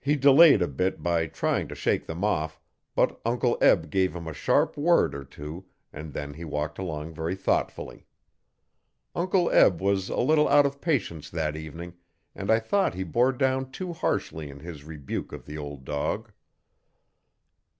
He 0.00 0.16
delayed 0.16 0.60
a 0.62 0.66
bit 0.66 1.00
by 1.00 1.28
trying 1.28 1.68
to 1.68 1.76
shake 1.76 2.06
them 2.06 2.24
off, 2.24 2.60
but 2.96 3.20
Uncle 3.24 3.56
Eb 3.60 3.88
gave 3.88 4.16
him 4.16 4.26
a 4.26 4.32
sharp 4.34 4.76
word 4.76 5.14
or 5.14 5.22
two 5.22 5.64
and 5.92 6.12
then 6.12 6.34
he 6.34 6.44
walked 6.44 6.76
along 6.76 7.14
very 7.14 7.36
thoughtfully. 7.36 8.04
Uncle 9.14 9.48
Eb 9.52 9.80
was 9.80 10.08
a 10.08 10.16
little 10.18 10.48
out 10.48 10.66
of 10.66 10.80
patience 10.80 11.30
that 11.30 11.54
evening, 11.54 11.94
and 12.34 12.50
I 12.50 12.58
thought 12.58 12.94
he 12.94 13.04
bore 13.04 13.32
down 13.32 13.70
too 13.70 13.92
harshly 13.92 14.50
in 14.50 14.58
his 14.58 14.82
rebuke 14.82 15.30
of 15.32 15.46
the 15.46 15.56
old 15.56 15.84
dog. 15.84 16.32